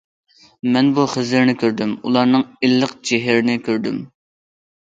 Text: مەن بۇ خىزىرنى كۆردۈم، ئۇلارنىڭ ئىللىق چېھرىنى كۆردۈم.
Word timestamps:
مەن 0.75 0.87
بۇ 0.95 1.03
خىزىرنى 1.15 1.55
كۆردۈم، 1.63 1.93
ئۇلارنىڭ 1.99 2.47
ئىللىق 2.69 2.97
چېھرىنى 3.11 3.59
كۆردۈم. 3.69 4.01